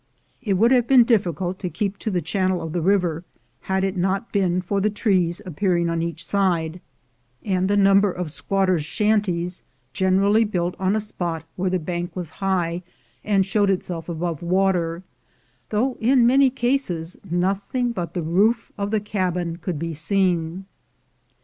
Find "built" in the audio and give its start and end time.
10.43-10.75